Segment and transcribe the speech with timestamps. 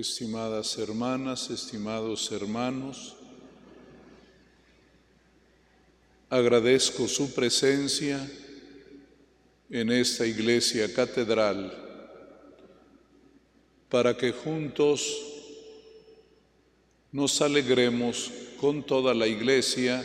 [0.00, 3.16] estimadas hermanas, estimados hermanos,
[6.30, 8.26] agradezco su presencia
[9.68, 11.70] en esta iglesia catedral
[13.90, 15.18] para que juntos
[17.12, 20.02] nos alegremos con toda la iglesia,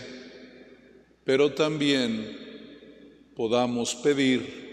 [1.24, 4.66] pero también podamos pedir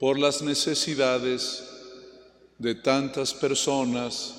[0.00, 1.77] por las necesidades
[2.58, 4.34] de tantas personas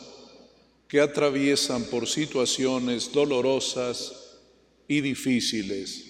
[0.88, 4.40] que atraviesan por situaciones dolorosas
[4.88, 6.06] y difíciles.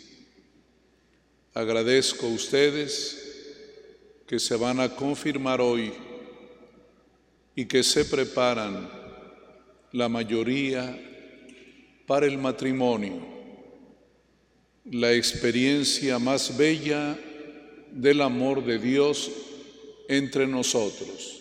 [1.53, 3.29] Agradezco a ustedes
[4.25, 5.91] que se van a confirmar hoy
[7.55, 8.89] y que se preparan
[9.91, 10.97] la mayoría
[12.07, 13.19] para el matrimonio,
[14.85, 17.19] la experiencia más bella
[17.91, 19.29] del amor de Dios
[20.07, 21.38] entre nosotros.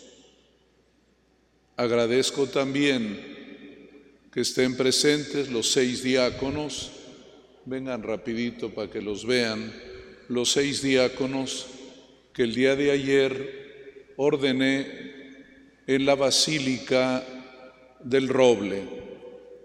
[1.79, 6.91] Agradezco también que estén presentes los seis diáconos,
[7.63, 9.71] vengan rapidito para que los vean,
[10.27, 11.67] los seis diáconos
[12.33, 14.87] que el día de ayer ordené
[15.87, 17.23] en la Basílica
[18.03, 18.83] del Roble.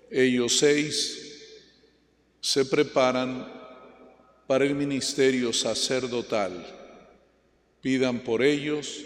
[0.08, 1.18] Ellos seis
[2.40, 3.44] se preparan
[4.46, 6.64] para el ministerio sacerdotal.
[7.80, 9.02] Pidan por ellos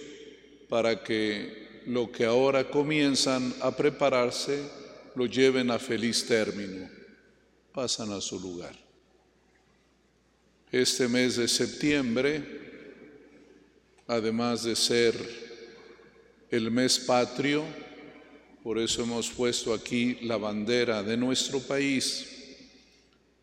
[0.69, 4.63] para que lo que ahora comienzan a prepararse
[5.15, 6.89] lo lleven a feliz término.
[7.73, 8.77] Pasan a su lugar.
[10.71, 12.45] Este mes de septiembre,
[14.07, 15.15] además de ser
[16.51, 17.65] el mes patrio,
[18.63, 22.27] por eso hemos puesto aquí la bandera de nuestro país,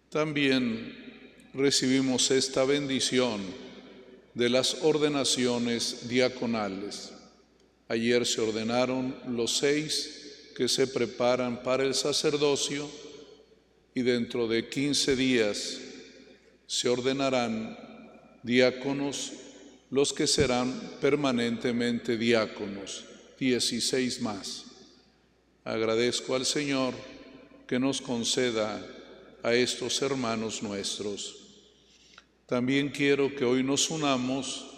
[0.09, 3.41] también recibimos esta bendición
[4.35, 7.14] de las ordenaciones diaconales.
[7.87, 12.89] Ayer se ordenaron los seis que se preparan para el sacerdocio
[13.93, 15.77] y dentro de 15 días
[16.65, 17.77] se ordenarán
[18.41, 19.33] diáconos
[19.91, 23.05] los que serán permanentemente diáconos,
[23.39, 24.65] 16 más.
[25.63, 26.93] Agradezco al Señor
[27.67, 28.83] que nos conceda
[29.43, 31.37] a estos hermanos nuestros.
[32.45, 34.74] También quiero que hoy nos unamos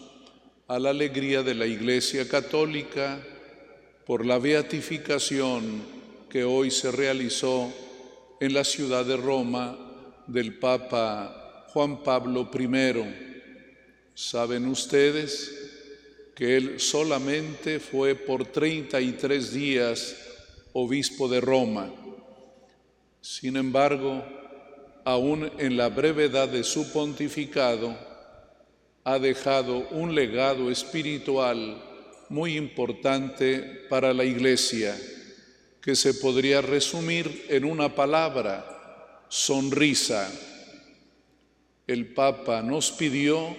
[0.67, 3.19] a la alegría de la Iglesia Católica
[4.05, 5.81] por la beatificación
[6.29, 7.73] que hoy se realizó
[8.41, 9.78] en la ciudad de Roma
[10.28, 13.03] del Papa Juan Pablo I.
[14.13, 15.53] Saben ustedes
[16.35, 20.17] que él solamente fue por 33 días
[20.73, 21.89] obispo de Roma.
[23.22, 24.22] Sin embargo,
[25.05, 28.06] aún en la brevedad de su pontificado,
[29.07, 31.81] ha dejado un legado espiritual
[32.28, 35.00] muy importante para la Iglesia,
[35.81, 40.29] que se podría resumir en una palabra, sonrisa.
[41.88, 43.56] El Papa nos pidió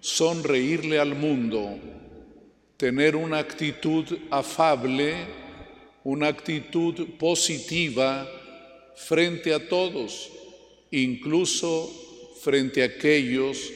[0.00, 1.78] sonreírle al mundo,
[2.76, 5.14] tener una actitud afable,
[6.04, 8.28] una actitud positiva
[8.94, 10.30] frente a todos,
[10.90, 11.90] incluso
[12.42, 13.72] frente a aquellos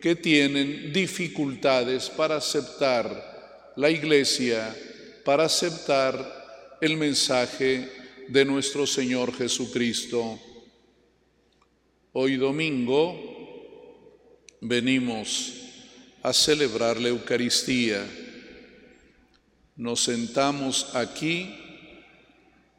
[0.00, 4.74] que tienen dificultades para aceptar la iglesia,
[5.24, 7.88] para aceptar el mensaje
[8.26, 10.40] de nuestro Señor Jesucristo.
[12.12, 15.52] Hoy domingo venimos
[16.22, 18.04] a celebrar la Eucaristía.
[19.76, 21.54] Nos sentamos aquí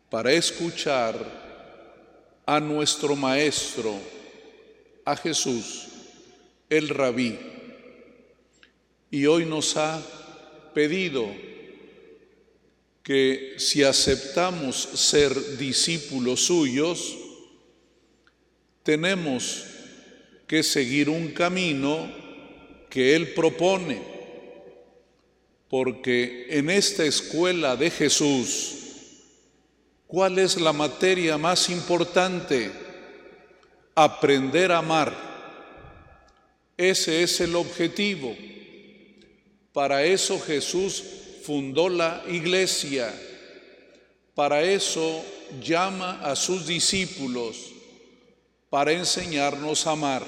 [0.09, 1.15] para escuchar
[2.45, 3.95] a nuestro Maestro,
[5.05, 5.90] a Jesús
[6.71, 7.37] el rabí.
[9.11, 10.01] Y hoy nos ha
[10.73, 11.29] pedido
[13.03, 17.17] que si aceptamos ser discípulos suyos,
[18.83, 19.65] tenemos
[20.47, 22.09] que seguir un camino
[22.89, 24.01] que Él propone,
[25.67, 28.75] porque en esta escuela de Jesús,
[30.07, 32.71] ¿cuál es la materia más importante?
[33.93, 35.30] Aprender a amar
[36.89, 38.35] ese es el objetivo.
[39.71, 41.03] Para eso Jesús
[41.43, 43.13] fundó la iglesia.
[44.33, 45.23] Para eso
[45.61, 47.71] llama a sus discípulos,
[48.71, 50.25] para enseñarnos a amar.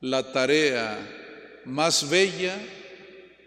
[0.00, 0.98] La tarea
[1.64, 2.58] más bella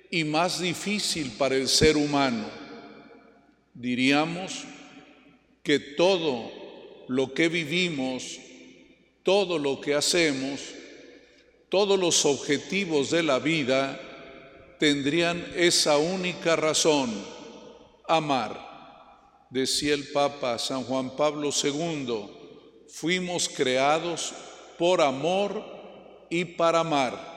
[0.10, 2.46] y más difícil para el ser humano.
[3.74, 4.64] Diríamos
[5.62, 6.50] que todo
[7.10, 8.40] lo que vivimos,
[9.24, 10.62] todo lo que hacemos,
[11.70, 14.00] todos los objetivos de la vida
[14.80, 17.12] tendrían esa única razón,
[18.08, 18.66] amar.
[19.50, 22.30] decía el Papa San Juan Pablo II,
[22.90, 24.34] fuimos creados
[24.78, 25.64] por amor
[26.30, 27.34] y para amar.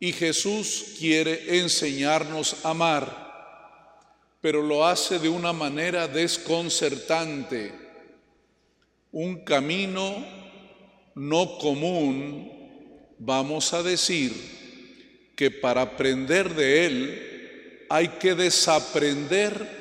[0.00, 3.28] Y Jesús quiere enseñarnos a amar,
[4.40, 7.72] pero lo hace de una manera desconcertante,
[9.10, 10.24] un camino
[11.14, 12.57] no común,
[13.18, 14.32] vamos a decir,
[15.36, 19.78] que para aprender de él hay que desaprender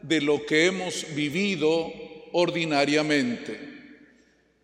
[0.00, 1.92] de lo que hemos vivido
[2.32, 3.58] ordinariamente.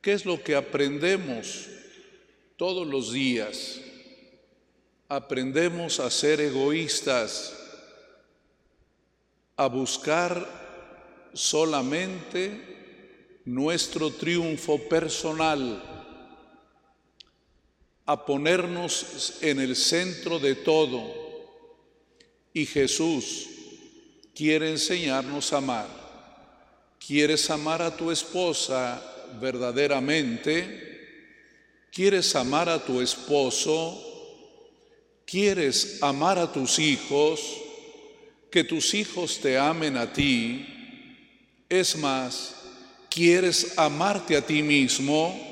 [0.00, 1.68] ¿Qué es lo que aprendemos
[2.56, 3.80] todos los días?
[5.08, 7.54] aprendemos a ser egoístas,
[9.56, 10.46] a buscar
[11.32, 15.97] solamente nuestro triunfo personal,
[18.08, 21.14] a ponernos en el centro de todo.
[22.52, 23.46] Y Jesús
[24.34, 25.86] quiere enseñarnos a amar.
[26.98, 29.00] ¿Quieres amar a tu esposa
[29.40, 31.86] verdaderamente?
[31.92, 34.06] ¿Quieres amar a tu esposo
[35.28, 37.40] quieres amar a tus hijos,
[38.50, 40.66] que tus hijos te amen a ti,
[41.68, 42.54] es más,
[43.10, 45.47] quieres amarte a ti mismo,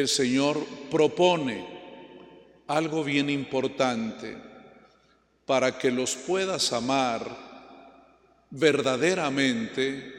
[0.00, 1.66] el Señor propone
[2.66, 4.36] algo bien importante
[5.44, 7.46] para que los puedas amar
[8.50, 10.12] verdaderamente,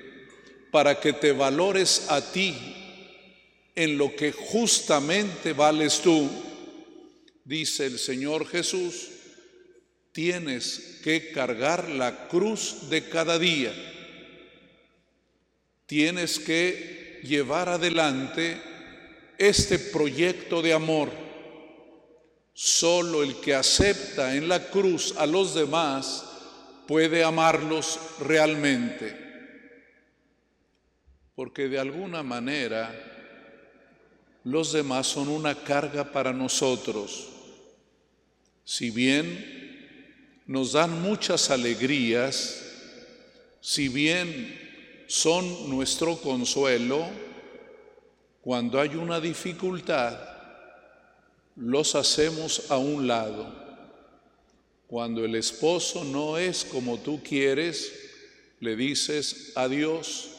[0.71, 2.55] para que te valores a ti
[3.75, 6.29] en lo que justamente vales tú
[7.45, 9.09] dice el Señor Jesús,
[10.11, 13.73] tienes que cargar la cruz de cada día.
[15.85, 18.61] Tienes que llevar adelante
[19.37, 21.09] este proyecto de amor.
[22.53, 26.25] Solo el que acepta en la cruz a los demás
[26.87, 29.15] puede amarlos realmente.
[31.35, 32.91] Porque de alguna manera
[34.43, 37.33] los demás son una carga para nosotros
[38.67, 42.65] si bien nos dan muchas alegrías,
[43.61, 44.59] si bien
[45.07, 47.09] son nuestro consuelo,
[48.47, 50.17] cuando hay una dificultad,
[51.57, 53.45] los hacemos a un lado.
[54.87, 57.91] Cuando el esposo no es como tú quieres,
[58.61, 60.29] le dices adiós.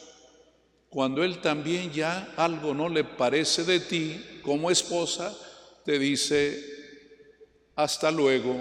[0.88, 5.36] Cuando él también ya algo no le parece de ti como esposa,
[5.84, 6.64] te dice
[7.76, 8.56] hasta luego,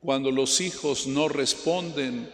[0.00, 2.30] cuando los hijos no responden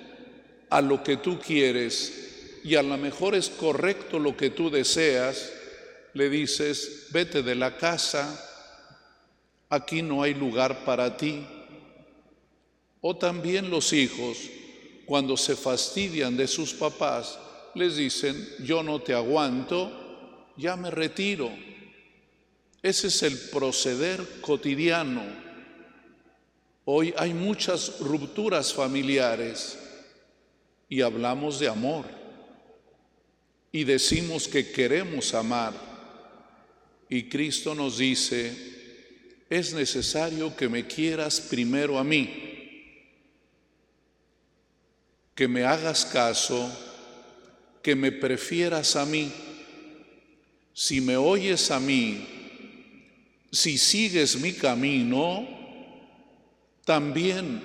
[0.69, 5.59] a lo que tú quieres y a lo mejor es correcto lo que tú deseas,
[6.15, 8.39] le dices, vete de la casa,
[9.69, 11.47] aquí no hay lugar para ti.
[13.01, 14.39] O también los hijos,
[15.07, 17.39] cuando se fastidian de sus papás,
[17.75, 21.51] les dicen, yo no te aguanto, ya me retiro.
[22.83, 25.23] Ese es el proceder cotidiano.
[26.85, 29.79] Hoy hay muchas rupturas familiares
[30.89, 32.07] y hablamos de amor
[33.73, 35.90] y decimos que queremos amar.
[37.11, 38.53] Y Cristo nos dice,
[39.51, 42.31] es necesario que me quieras primero a mí,
[45.35, 46.71] que me hagas caso,
[47.83, 49.33] que me prefieras a mí.
[50.73, 52.27] Si me oyes a mí,
[53.51, 55.49] si sigues mi camino,
[56.85, 57.61] también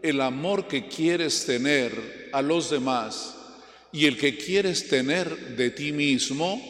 [0.00, 3.34] el amor que quieres tener a los demás
[3.90, 6.62] y el que quieres tener de ti mismo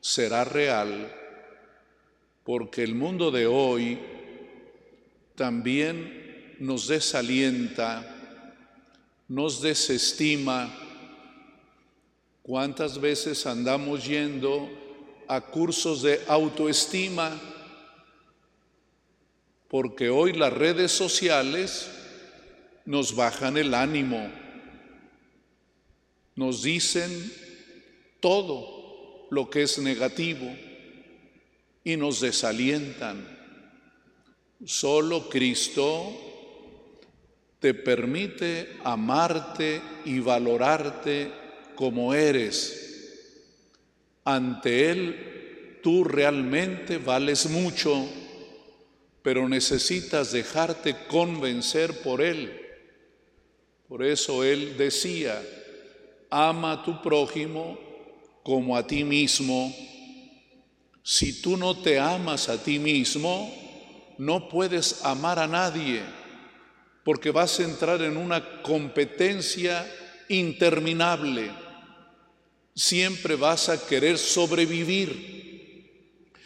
[0.00, 1.12] será real,
[2.44, 3.98] porque el mundo de hoy
[5.34, 8.04] también nos desalienta,
[9.28, 10.72] nos desestima.
[12.42, 14.68] ¿Cuántas veces andamos yendo
[15.28, 17.40] a cursos de autoestima?
[19.72, 21.90] porque hoy las redes sociales
[22.84, 24.30] nos bajan el ánimo,
[26.36, 27.32] nos dicen
[28.20, 30.54] todo lo que es negativo
[31.84, 33.26] y nos desalientan.
[34.64, 36.12] Solo Cristo
[37.58, 41.32] te permite amarte y valorarte
[41.74, 42.78] como eres.
[44.24, 48.08] Ante Él tú realmente vales mucho
[49.22, 52.60] pero necesitas dejarte convencer por Él.
[53.88, 55.40] Por eso Él decía,
[56.28, 57.78] ama a tu prójimo
[58.42, 59.72] como a ti mismo.
[61.02, 63.52] Si tú no te amas a ti mismo,
[64.18, 66.02] no puedes amar a nadie.
[67.04, 69.84] porque vas a entrar en una competencia
[70.28, 71.50] interminable.
[72.74, 75.42] Siempre vas a querer sobrevivir.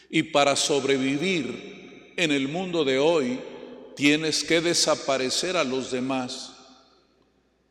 [0.09, 3.41] Y para sobrevivir en el mundo de hoy,
[3.97, 6.53] tienes que desaparecer a los demás.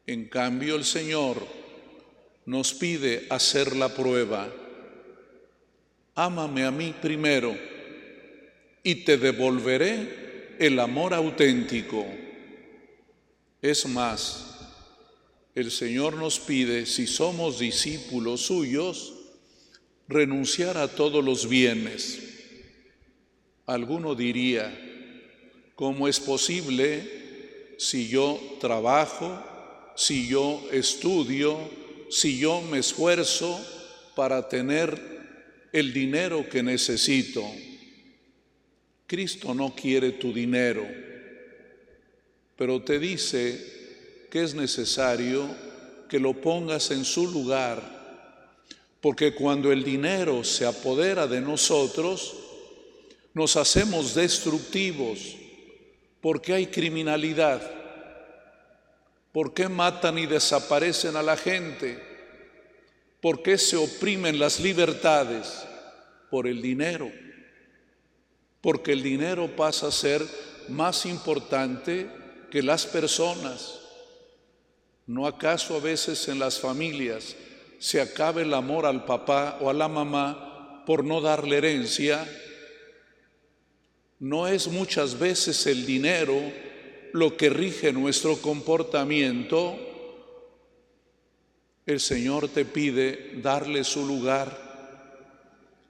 [0.06, 1.46] En cambio, el Señor
[2.46, 4.48] nos pide hacer la prueba.
[6.16, 7.58] Ámame a mí primero
[8.82, 12.06] y te devolveré el amor auténtico.
[13.62, 14.56] Es más,
[15.54, 19.14] el Señor nos pide, si somos discípulos suyos,
[20.08, 22.22] renunciar a todos los bienes.
[23.66, 24.74] Alguno diría,
[25.76, 29.38] ¿cómo es posible si yo trabajo,
[29.96, 31.58] si yo estudio,
[32.10, 33.60] si yo me esfuerzo
[34.16, 35.15] para tener
[35.76, 37.44] el dinero que necesito?
[39.06, 40.88] Cristo no quiere tu dinero,
[42.56, 45.54] pero te dice que es necesario
[46.08, 47.82] que lo pongas en su lugar,
[49.02, 52.38] porque cuando el dinero se apodera de nosotros,
[53.34, 55.36] nos hacemos destructivos,
[56.22, 57.62] porque hay criminalidad,
[59.34, 62.15] porque matan y desaparecen a la gente,
[63.26, 65.66] porque se oprimen las libertades
[66.30, 67.12] por el dinero
[68.62, 70.24] porque el dinero pasa a ser
[70.70, 72.08] más importante
[72.52, 73.80] que las personas.
[75.08, 77.36] ¿No acaso a veces en las familias
[77.80, 82.28] se acabe el amor al papá o a la mamá por no darle herencia?
[84.20, 86.40] ¿No es muchas veces el dinero
[87.12, 89.95] lo que rige nuestro comportamiento?
[91.86, 94.66] El Señor te pide darle su lugar.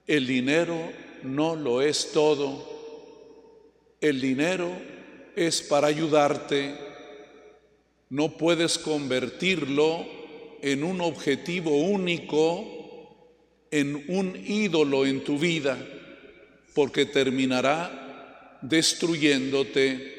[0.06, 2.76] El dinero no lo es todo.
[4.00, 4.70] El dinero
[5.34, 6.74] es para ayudarte.
[8.10, 10.04] No puedes convertirlo
[10.60, 13.16] en un objetivo único,
[13.70, 15.78] en un ídolo en tu vida,
[16.74, 20.14] porque terminará destruyéndote.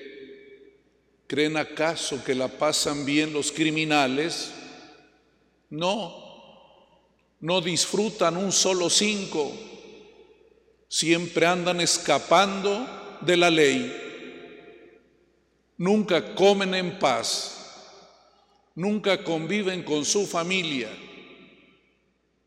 [1.27, 4.53] ¿Creen acaso que la pasan bien los criminales?
[5.69, 6.27] No,
[7.39, 9.51] no disfrutan un solo cinco.
[10.87, 14.07] Siempre andan escapando de la ley,
[15.77, 17.91] nunca comen en paz,
[18.75, 20.89] nunca conviven con su familia,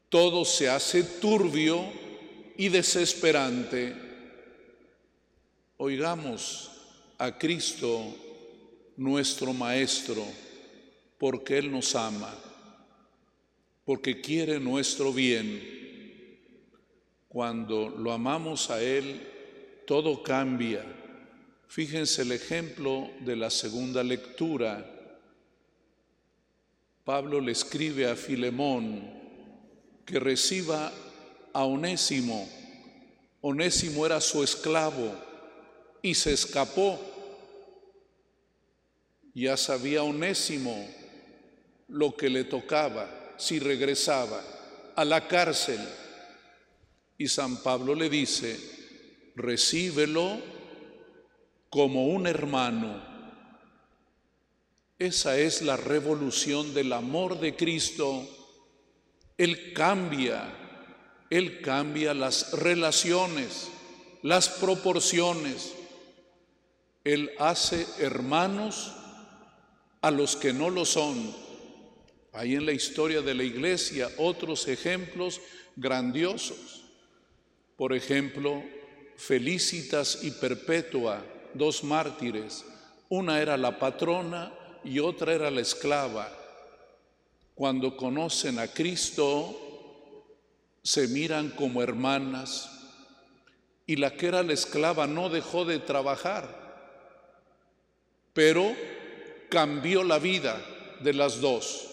[0.09, 1.85] todo se hace turbio
[2.57, 3.95] y desesperante.
[5.77, 6.71] Oigamos
[7.19, 8.03] a Cristo,
[8.97, 10.25] nuestro Maestro,
[11.19, 12.35] porque Él nos ama,
[13.91, 15.61] porque quiere nuestro bien
[17.27, 19.21] cuando lo amamos a Él,
[19.85, 20.85] todo cambia.
[21.67, 24.89] Fíjense el ejemplo de la segunda lectura.
[27.03, 29.11] Pablo le escribe a Filemón
[30.07, 30.93] que reciba
[31.53, 32.49] a Onésimo.
[33.41, 35.13] Onésimo era su esclavo
[36.01, 36.97] y se escapó.
[39.35, 40.89] Ya sabía Onésimo
[41.89, 44.43] lo que le tocaba si regresaba
[44.95, 45.81] a la cárcel
[47.17, 48.59] y San Pablo le dice,
[49.35, 50.39] recíbelo
[51.71, 53.03] como un hermano.
[54.99, 58.29] Esa es la revolución del amor de Cristo.
[59.39, 60.45] Él cambia,
[61.31, 63.71] Él cambia las relaciones,
[64.23, 65.73] las proporciones.
[67.05, 68.93] Él hace hermanos
[70.03, 71.50] a los que no lo son.
[72.33, 75.41] Hay en la historia de la iglesia otros ejemplos
[75.75, 76.85] grandiosos.
[77.77, 78.63] Por ejemplo,
[79.17, 82.65] Felicitas y Perpetua, dos mártires,
[83.09, 84.53] una era la patrona
[84.85, 86.33] y otra era la esclava.
[87.55, 89.57] Cuando conocen a Cristo,
[90.83, 92.71] se miran como hermanas
[93.87, 96.49] y la que era la esclava no dejó de trabajar,
[98.33, 98.75] pero
[99.51, 100.65] cambió la vida
[101.01, 101.90] de las dos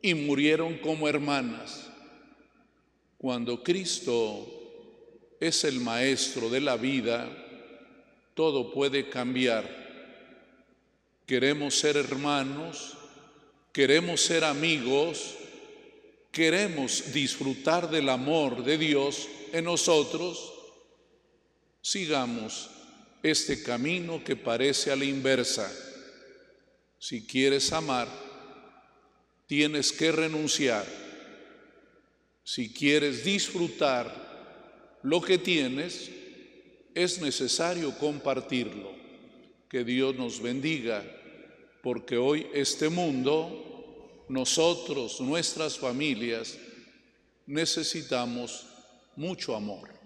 [0.00, 1.88] y murieron como hermanas.
[3.16, 4.46] Cuando Cristo
[5.40, 7.28] es el maestro de la vida,
[8.34, 9.68] todo puede cambiar.
[11.26, 12.96] Queremos ser hermanos,
[13.72, 15.34] queremos ser amigos,
[16.30, 20.54] queremos disfrutar del amor de Dios en nosotros,
[21.82, 22.70] sigamos
[23.22, 25.70] este camino que parece a la inversa.
[26.98, 28.27] Si quieres amar,
[29.48, 30.86] tienes que renunciar.
[32.44, 34.28] Si quieres disfrutar,
[35.02, 36.10] lo que tienes,
[36.94, 38.92] es necesario compartirlo.
[39.68, 41.04] Que Dios nos bendiga
[41.82, 46.58] porque hoy este mundo, nosotros, nuestras familias,
[47.46, 48.66] necesitamos
[49.16, 49.97] mucho amor.